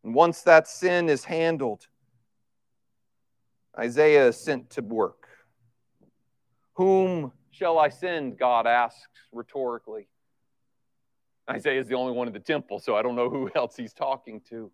And 0.03 0.13
once 0.13 0.41
that 0.41 0.67
sin 0.67 1.09
is 1.09 1.23
handled, 1.25 1.87
Isaiah 3.77 4.27
is 4.27 4.37
sent 4.37 4.69
to 4.71 4.81
work. 4.81 5.27
Whom 6.73 7.31
shall 7.51 7.79
I 7.79 7.89
send? 7.89 8.37
God 8.37 8.67
asks 8.67 9.07
rhetorically. 9.31 10.07
Isaiah 11.49 11.79
is 11.79 11.87
the 11.87 11.95
only 11.95 12.13
one 12.13 12.27
in 12.27 12.33
the 12.33 12.39
temple, 12.39 12.79
so 12.79 12.95
I 12.95 13.01
don't 13.01 13.15
know 13.15 13.29
who 13.29 13.49
else 13.55 13.75
he's 13.75 13.93
talking 13.93 14.41
to. 14.49 14.71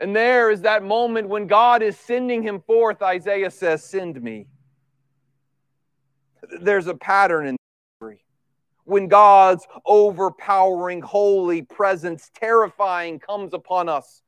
And 0.00 0.14
there 0.14 0.50
is 0.50 0.62
that 0.62 0.84
moment 0.84 1.28
when 1.28 1.46
God 1.46 1.82
is 1.82 1.98
sending 1.98 2.42
him 2.42 2.60
forth. 2.60 3.02
Isaiah 3.02 3.50
says, 3.50 3.84
Send 3.84 4.20
me. 4.22 4.46
There's 6.60 6.86
a 6.86 6.94
pattern 6.94 7.46
in 7.48 7.56
history. 8.00 8.24
When 8.84 9.08
God's 9.08 9.66
overpowering, 9.84 11.02
holy 11.02 11.62
presence, 11.62 12.30
terrifying, 12.32 13.18
comes 13.18 13.54
upon 13.54 13.88
us, 13.88 14.22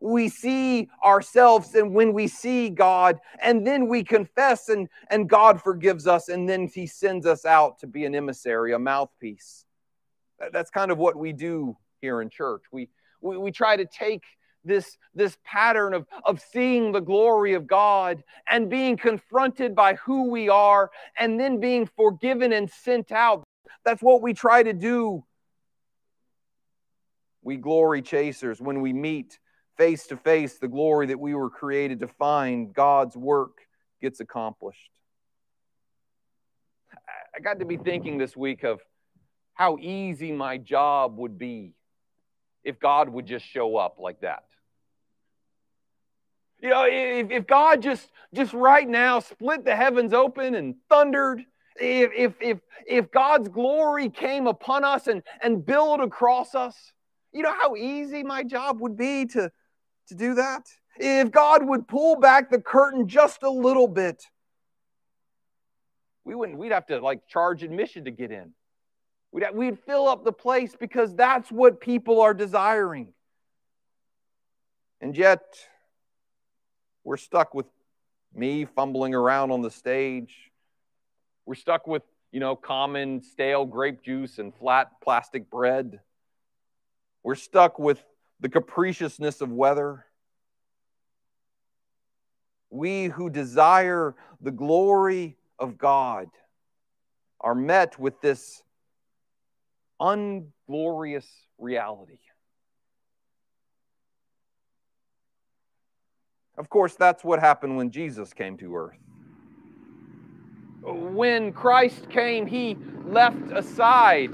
we 0.00 0.28
see 0.28 0.88
ourselves 1.04 1.74
and 1.74 1.94
when 1.94 2.12
we 2.12 2.28
see 2.28 2.70
God, 2.70 3.18
and 3.42 3.66
then 3.66 3.88
we 3.88 4.04
confess, 4.04 4.68
and, 4.68 4.88
and 5.10 5.28
God 5.28 5.62
forgives 5.62 6.06
us, 6.06 6.28
and 6.28 6.48
then 6.48 6.68
He 6.68 6.86
sends 6.86 7.26
us 7.26 7.44
out 7.44 7.78
to 7.80 7.86
be 7.86 8.04
an 8.04 8.14
emissary, 8.14 8.72
a 8.72 8.78
mouthpiece. 8.78 9.64
That's 10.52 10.70
kind 10.70 10.90
of 10.90 10.98
what 10.98 11.16
we 11.16 11.32
do 11.32 11.76
here 12.00 12.20
in 12.20 12.28
church. 12.28 12.62
We, 12.70 12.88
we, 13.20 13.38
we 13.38 13.50
try 13.50 13.76
to 13.76 13.86
take 13.86 14.24
this, 14.64 14.98
this 15.14 15.36
pattern 15.44 15.94
of, 15.94 16.06
of 16.24 16.42
seeing 16.52 16.92
the 16.92 17.00
glory 17.00 17.54
of 17.54 17.66
God 17.66 18.22
and 18.50 18.68
being 18.68 18.96
confronted 18.96 19.74
by 19.74 19.94
who 19.94 20.28
we 20.30 20.48
are 20.48 20.90
and 21.16 21.38
then 21.40 21.60
being 21.60 21.88
forgiven 21.96 22.52
and 22.52 22.70
sent 22.70 23.12
out. 23.12 23.44
That's 23.84 24.02
what 24.02 24.20
we 24.20 24.34
try 24.34 24.62
to 24.62 24.72
do. 24.72 25.24
We 27.42 27.56
glory 27.56 28.02
chasers 28.02 28.60
when 28.60 28.80
we 28.80 28.92
meet 28.92 29.38
face 29.76 30.06
to 30.08 30.16
face 30.16 30.58
the 30.58 30.68
glory 30.68 31.06
that 31.06 31.20
we 31.20 31.34
were 31.34 31.50
created 31.50 32.00
to 32.00 32.08
find, 32.08 32.72
God's 32.74 33.16
work 33.16 33.58
gets 34.00 34.20
accomplished. 34.20 34.90
I 37.36 37.40
got 37.40 37.58
to 37.58 37.64
be 37.64 37.76
thinking 37.76 38.18
this 38.18 38.36
week 38.36 38.64
of 38.64 38.80
how 39.54 39.78
easy 39.78 40.32
my 40.32 40.58
job 40.58 41.18
would 41.18 41.38
be 41.38 41.74
if 42.64 42.80
God 42.80 43.08
would 43.08 43.26
just 43.26 43.44
show 43.44 43.76
up 43.76 43.96
like 43.98 44.20
that. 44.20 44.44
You 46.60 46.70
know, 46.70 46.86
if, 46.88 47.30
if 47.30 47.46
God 47.46 47.82
just 47.82 48.10
just 48.34 48.54
right 48.54 48.88
now 48.88 49.20
split 49.20 49.64
the 49.64 49.76
heavens 49.76 50.12
open 50.12 50.54
and 50.54 50.74
thundered, 50.88 51.42
if 51.78 52.10
if 52.16 52.34
if, 52.40 52.58
if 52.86 53.10
God's 53.10 53.48
glory 53.48 54.08
came 54.08 54.46
upon 54.46 54.82
us 54.82 55.06
and, 55.06 55.22
and 55.42 55.64
billowed 55.64 56.00
across 56.00 56.54
us, 56.54 56.92
you 57.32 57.42
know 57.42 57.52
how 57.52 57.76
easy 57.76 58.22
my 58.22 58.42
job 58.42 58.80
would 58.80 58.96
be 58.96 59.26
to 59.26 59.50
to 60.06 60.14
do 60.14 60.34
that? 60.34 60.68
If 60.98 61.30
God 61.30 61.66
would 61.66 61.86
pull 61.86 62.16
back 62.16 62.50
the 62.50 62.60
curtain 62.60 63.08
just 63.08 63.42
a 63.42 63.50
little 63.50 63.88
bit, 63.88 64.22
we 66.24 66.34
wouldn't, 66.34 66.58
we'd 66.58 66.72
have 66.72 66.86
to 66.86 67.00
like 67.00 67.26
charge 67.28 67.62
admission 67.62 68.04
to 68.06 68.10
get 68.10 68.30
in. 68.30 68.52
We'd, 69.32 69.44
have, 69.44 69.54
we'd 69.54 69.78
fill 69.80 70.08
up 70.08 70.24
the 70.24 70.32
place 70.32 70.74
because 70.78 71.14
that's 71.14 71.50
what 71.50 71.80
people 71.80 72.20
are 72.20 72.34
desiring. 72.34 73.12
And 75.00 75.16
yet, 75.16 75.42
we're 77.04 77.18
stuck 77.18 77.54
with 77.54 77.66
me 78.34 78.64
fumbling 78.64 79.14
around 79.14 79.50
on 79.50 79.62
the 79.62 79.70
stage. 79.70 80.34
We're 81.44 81.54
stuck 81.54 81.86
with, 81.86 82.02
you 82.32 82.40
know, 82.40 82.56
common 82.56 83.22
stale 83.22 83.64
grape 83.64 84.02
juice 84.02 84.38
and 84.38 84.54
flat 84.54 84.90
plastic 85.02 85.50
bread. 85.50 86.00
We're 87.22 87.34
stuck 87.34 87.78
with 87.78 88.02
the 88.40 88.48
capriciousness 88.48 89.40
of 89.40 89.50
weather. 89.50 90.04
We 92.70 93.06
who 93.06 93.30
desire 93.30 94.14
the 94.40 94.50
glory 94.50 95.36
of 95.58 95.78
God 95.78 96.28
are 97.40 97.54
met 97.54 97.98
with 97.98 98.20
this 98.20 98.62
unglorious 100.00 101.26
reality. 101.58 102.18
Of 106.58 106.68
course, 106.70 106.94
that's 106.94 107.22
what 107.22 107.38
happened 107.38 107.76
when 107.76 107.90
Jesus 107.90 108.32
came 108.32 108.56
to 108.58 108.74
earth. 108.76 108.98
When 110.82 111.52
Christ 111.52 112.08
came, 112.08 112.46
he 112.46 112.76
left 113.04 113.50
aside 113.52 114.30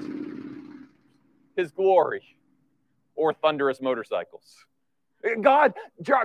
his 1.57 1.73
glory 1.73 2.37
or 3.23 3.33
thunderous 3.33 3.81
motorcycles. 3.81 4.67
God, 5.41 5.75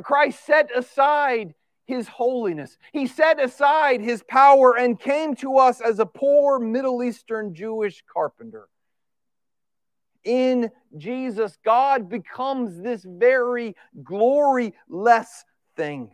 Christ 0.01 0.43
set 0.43 0.75
aside 0.75 1.53
his 1.85 2.07
holiness. 2.07 2.75
He 2.91 3.05
set 3.05 3.39
aside 3.39 4.01
his 4.01 4.23
power 4.23 4.75
and 4.75 4.99
came 4.99 5.35
to 5.35 5.59
us 5.59 5.79
as 5.79 5.99
a 5.99 6.07
poor 6.07 6.57
Middle 6.57 7.03
Eastern 7.03 7.53
Jewish 7.53 8.03
carpenter. 8.11 8.67
In 10.23 10.71
Jesus, 10.97 11.55
God 11.63 12.09
becomes 12.09 12.81
this 12.81 13.05
very 13.07 13.75
gloryless 14.01 15.27
thing. 15.75 16.09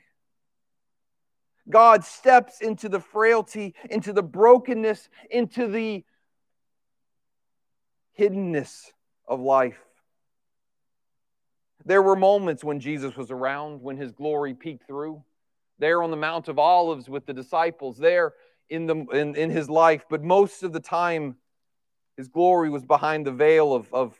God 1.69 2.03
steps 2.03 2.59
into 2.59 2.89
the 2.89 2.99
frailty, 2.99 3.73
into 3.89 4.11
the 4.11 4.21
brokenness, 4.21 5.07
into 5.31 5.67
the 5.67 6.03
hiddenness 8.19 8.87
of 9.29 9.39
life 9.39 9.79
There 11.85 12.01
were 12.01 12.15
moments 12.15 12.63
when 12.63 12.79
Jesus 12.79 13.15
was 13.15 13.29
around, 13.29 13.81
when 13.81 13.97
his 13.97 14.11
glory 14.11 14.53
peeked 14.53 14.87
through. 14.87 15.23
There 15.79 16.01
on 16.01 16.11
the 16.11 16.17
Mount 16.17 16.47
of 16.47 16.57
Olives 16.57 17.09
with 17.09 17.25
the 17.25 17.33
disciples, 17.33 17.97
there 17.97 18.33
in, 18.69 18.85
the, 18.85 18.95
in, 18.95 19.35
in 19.35 19.49
his 19.49 19.69
life, 19.69 20.05
but 20.09 20.23
most 20.23 20.63
of 20.63 20.71
the 20.71 20.79
time, 20.79 21.35
his 22.15 22.27
glory 22.27 22.69
was 22.69 22.85
behind 22.85 23.25
the 23.25 23.31
veil 23.31 23.73
of, 23.73 23.93
of 23.93 24.19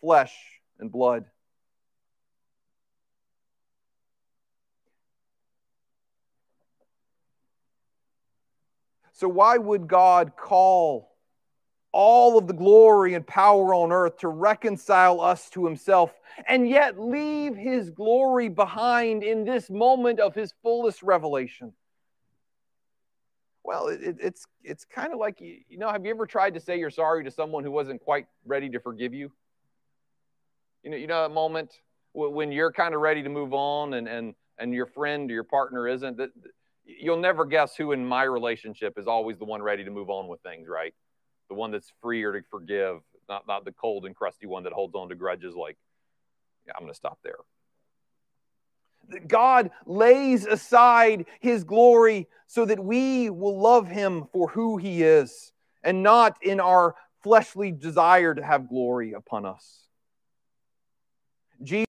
flesh 0.00 0.34
and 0.80 0.90
blood. 0.90 1.26
So, 9.12 9.28
why 9.28 9.56
would 9.56 9.86
God 9.88 10.32
call 10.36 11.15
all 11.96 12.36
of 12.36 12.46
the 12.46 12.52
glory 12.52 13.14
and 13.14 13.26
power 13.26 13.72
on 13.72 13.90
earth 13.90 14.18
to 14.18 14.28
reconcile 14.28 15.18
us 15.18 15.48
to 15.48 15.64
himself 15.64 16.12
and 16.46 16.68
yet 16.68 17.00
leave 17.00 17.56
his 17.56 17.88
glory 17.88 18.50
behind 18.50 19.22
in 19.22 19.46
this 19.46 19.70
moment 19.70 20.20
of 20.20 20.34
his 20.34 20.52
fullest 20.62 21.02
revelation? 21.02 21.72
Well, 23.64 23.88
it, 23.88 24.18
it's 24.20 24.46
it's 24.62 24.84
kind 24.84 25.14
of 25.14 25.18
like 25.18 25.40
you, 25.40 25.60
you 25.70 25.78
know. 25.78 25.90
Have 25.90 26.04
you 26.04 26.10
ever 26.10 26.26
tried 26.26 26.52
to 26.54 26.60
say 26.60 26.78
you're 26.78 26.90
sorry 26.90 27.24
to 27.24 27.30
someone 27.30 27.64
who 27.64 27.70
wasn't 27.70 28.02
quite 28.02 28.26
ready 28.44 28.68
to 28.68 28.78
forgive 28.78 29.14
you? 29.14 29.32
You 30.84 30.90
know, 30.90 30.96
you 30.98 31.06
know 31.06 31.22
that 31.22 31.32
moment 31.32 31.72
when 32.12 32.52
you're 32.52 32.72
kind 32.72 32.94
of 32.94 33.00
ready 33.00 33.22
to 33.22 33.28
move 33.30 33.54
on, 33.54 33.94
and 33.94 34.06
and 34.06 34.34
and 34.58 34.72
your 34.74 34.86
friend 34.86 35.30
or 35.30 35.34
your 35.34 35.44
partner 35.44 35.88
isn't. 35.88 36.18
That 36.18 36.30
you'll 36.84 37.16
never 37.16 37.46
guess 37.46 37.74
who 37.74 37.92
in 37.92 38.06
my 38.06 38.22
relationship 38.22 38.98
is 38.98 39.06
always 39.06 39.38
the 39.38 39.46
one 39.46 39.62
ready 39.62 39.82
to 39.82 39.90
move 39.90 40.10
on 40.10 40.28
with 40.28 40.40
things, 40.42 40.68
right? 40.68 40.94
The 41.48 41.54
one 41.54 41.70
that's 41.70 41.92
freer 42.02 42.32
to 42.32 42.42
forgive, 42.50 43.00
not 43.28 43.46
not 43.46 43.64
the 43.64 43.72
cold 43.72 44.04
and 44.06 44.14
crusty 44.14 44.46
one 44.46 44.64
that 44.64 44.72
holds 44.72 44.94
on 44.94 45.08
to 45.08 45.14
grudges. 45.14 45.54
Like, 45.54 45.76
yeah, 46.66 46.72
I'm 46.76 46.82
going 46.82 46.92
to 46.92 46.96
stop 46.96 47.18
there. 47.22 47.36
God 49.26 49.70
lays 49.86 50.46
aside 50.46 51.26
his 51.40 51.64
glory 51.64 52.26
so 52.46 52.64
that 52.64 52.82
we 52.82 53.30
will 53.30 53.60
love 53.60 53.88
him 53.88 54.26
for 54.32 54.48
who 54.48 54.76
he 54.76 55.02
is 55.02 55.52
and 55.82 56.02
not 56.02 56.36
in 56.42 56.58
our 56.58 56.96
fleshly 57.22 57.70
desire 57.70 58.34
to 58.34 58.42
have 58.42 58.68
glory 58.68 59.12
upon 59.12 59.46
us. 59.46 59.82
Jesus 61.62 61.86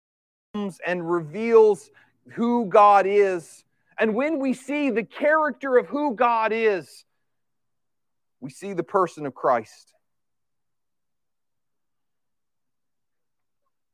comes 0.53 0.79
and 0.85 1.09
reveals 1.09 1.89
who 2.33 2.65
God 2.65 3.05
is. 3.07 3.63
And 3.99 4.13
when 4.13 4.39
we 4.39 4.53
see 4.53 4.89
the 4.89 5.03
character 5.03 5.77
of 5.77 5.87
who 5.87 6.15
God 6.15 6.51
is, 6.53 7.05
we 8.39 8.49
see 8.49 8.73
the 8.73 8.83
person 8.83 9.25
of 9.25 9.33
Christ. 9.33 9.93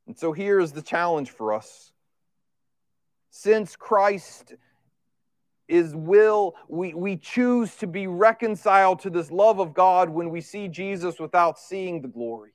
And 0.06 0.18
so 0.18 0.32
here's 0.32 0.72
the 0.72 0.82
challenge 0.82 1.30
for 1.30 1.52
us 1.52 1.92
since 3.30 3.74
Christ 3.74 4.54
is 5.66 5.94
will, 5.94 6.54
we, 6.68 6.94
we 6.94 7.16
choose 7.16 7.74
to 7.76 7.86
be 7.86 8.06
reconciled 8.06 9.00
to 9.00 9.10
this 9.10 9.30
love 9.30 9.58
of 9.58 9.74
God 9.74 10.10
when 10.10 10.30
we 10.30 10.40
see 10.40 10.68
Jesus 10.68 11.18
without 11.18 11.58
seeing 11.58 12.00
the 12.00 12.08
glory? 12.08 12.52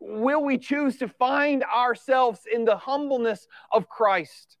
Will 0.00 0.42
we 0.42 0.58
choose 0.58 0.96
to 0.98 1.08
find 1.08 1.62
ourselves 1.64 2.40
in 2.52 2.64
the 2.64 2.76
humbleness 2.76 3.46
of 3.72 3.88
Christ 3.88 4.56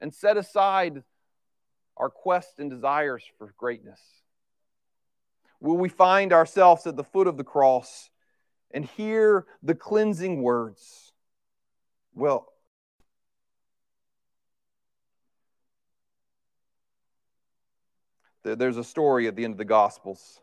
and 0.00 0.14
set 0.14 0.36
aside 0.36 1.02
our 1.96 2.10
quest 2.10 2.58
and 2.58 2.70
desires 2.70 3.24
for 3.38 3.54
greatness? 3.58 4.00
Will 5.60 5.76
we 5.76 5.88
find 5.88 6.32
ourselves 6.32 6.86
at 6.86 6.96
the 6.96 7.04
foot 7.04 7.26
of 7.26 7.36
the 7.36 7.44
cross 7.44 8.10
and 8.70 8.84
hear 8.84 9.46
the 9.62 9.74
cleansing 9.74 10.42
words? 10.42 11.12
Well, 12.14 12.52
There's 18.54 18.76
a 18.76 18.84
story 18.84 19.26
at 19.26 19.34
the 19.34 19.44
end 19.44 19.54
of 19.54 19.58
the 19.58 19.64
Gospels. 19.64 20.40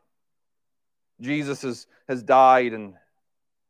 Jesus 1.22 1.62
has, 1.62 1.88
has 2.10 2.22
died 2.22 2.74
and, 2.74 2.96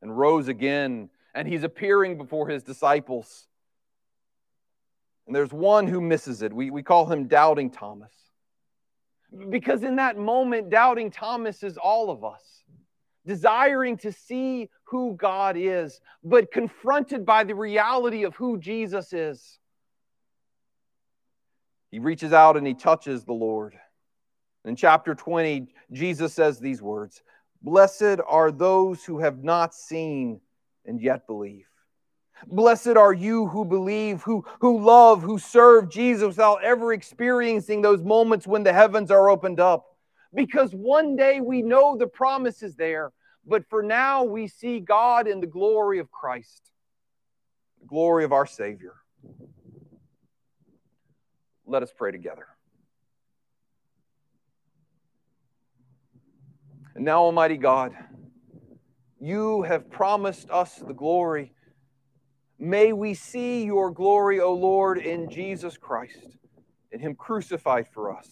and 0.01 0.17
rose 0.17 0.47
again, 0.47 1.11
and 1.35 1.47
he's 1.47 1.63
appearing 1.63 2.17
before 2.17 2.47
his 2.47 2.63
disciples. 2.63 3.47
And 5.27 5.35
there's 5.35 5.53
one 5.53 5.87
who 5.87 6.01
misses 6.01 6.41
it. 6.41 6.51
We, 6.51 6.71
we 6.71 6.81
call 6.81 7.05
him 7.05 7.27
Doubting 7.27 7.69
Thomas. 7.69 8.11
Because 9.49 9.83
in 9.83 9.95
that 9.95 10.17
moment, 10.17 10.69
Doubting 10.69 11.09
Thomas 11.09 11.63
is 11.63 11.77
all 11.77 12.11
of 12.11 12.23
us, 12.23 12.63
desiring 13.25 13.97
to 13.97 14.11
see 14.11 14.69
who 14.83 15.15
God 15.15 15.55
is, 15.57 15.99
but 16.23 16.51
confronted 16.51 17.25
by 17.25 17.43
the 17.43 17.55
reality 17.55 18.23
of 18.23 18.35
who 18.35 18.59
Jesus 18.59 19.11
is. 19.11 19.59
He 21.89 21.99
reaches 21.99 22.33
out 22.33 22.57
and 22.57 22.65
he 22.65 22.73
touches 22.73 23.23
the 23.23 23.33
Lord. 23.33 23.75
In 24.65 24.75
chapter 24.75 25.13
20, 25.15 25.67
Jesus 25.91 26.33
says 26.33 26.59
these 26.59 26.81
words 26.81 27.23
Blessed 27.61 28.19
are 28.27 28.51
those 28.51 29.03
who 29.03 29.19
have 29.19 29.43
not 29.43 29.73
seen 29.73 30.41
and 30.85 31.01
yet 31.01 31.27
believe. 31.27 31.67
Blessed 32.47 32.97
are 32.97 33.13
you 33.13 33.47
who 33.47 33.65
believe, 33.65 34.21
who, 34.23 34.45
who 34.59 34.79
love, 34.79 35.21
who 35.21 35.39
serve 35.39 35.89
Jesus 35.89 36.27
without 36.27 36.63
ever 36.63 36.93
experiencing 36.93 37.81
those 37.81 38.03
moments 38.03 38.47
when 38.47 38.63
the 38.63 38.73
heavens 38.73 39.11
are 39.11 39.29
opened 39.29 39.59
up. 39.59 39.85
Because 40.33 40.73
one 40.73 41.15
day 41.15 41.41
we 41.41 41.61
know 41.61 41.95
the 41.95 42.07
promise 42.07 42.63
is 42.63 42.75
there, 42.75 43.11
but 43.45 43.67
for 43.69 43.83
now 43.83 44.23
we 44.23 44.47
see 44.47 44.79
God 44.79 45.27
in 45.27 45.39
the 45.39 45.47
glory 45.47 45.99
of 45.99 46.11
Christ, 46.11 46.71
the 47.79 47.87
glory 47.87 48.23
of 48.23 48.31
our 48.31 48.45
Savior. 48.45 48.95
Let 51.65 51.83
us 51.83 51.93
pray 51.95 52.11
together. 52.11 52.47
And 56.95 57.05
now, 57.05 57.23
Almighty 57.23 57.57
God, 57.57 57.93
you 59.19 59.63
have 59.63 59.89
promised 59.89 60.49
us 60.51 60.75
the 60.75 60.93
glory. 60.93 61.53
May 62.59 62.93
we 62.93 63.13
see 63.13 63.63
your 63.65 63.91
glory, 63.91 64.39
O 64.39 64.53
Lord, 64.53 64.97
in 64.97 65.29
Jesus 65.29 65.77
Christ, 65.77 66.37
in 66.91 66.99
him 66.99 67.15
crucified 67.15 67.87
for 67.91 68.15
us. 68.15 68.29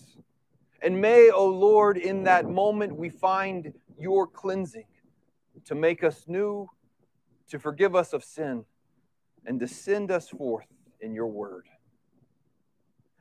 And 0.81 0.99
may, 0.99 1.29
O 1.29 1.45
Lord, 1.45 1.97
in 1.97 2.23
that 2.23 2.49
moment 2.49 2.95
we 2.95 3.09
find 3.09 3.73
your 3.99 4.25
cleansing 4.25 4.85
to 5.65 5.75
make 5.75 6.03
us 6.03 6.25
new, 6.27 6.69
to 7.49 7.59
forgive 7.59 7.95
us 7.95 8.13
of 8.13 8.23
sin, 8.23 8.65
and 9.45 9.59
to 9.59 9.67
send 9.67 10.11
us 10.11 10.29
forth 10.29 10.65
in 11.01 11.13
your 11.13 11.27
word. 11.27 11.65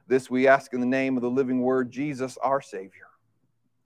This 0.07 0.31
we 0.31 0.49
ask 0.49 0.73
in 0.73 0.81
the 0.81 0.87
name 0.87 1.17
of 1.17 1.23
the 1.23 1.31
living 1.31 1.61
word, 1.61 1.91
Jesus, 1.91 2.39
our 2.43 2.61
Savior. 2.61 3.10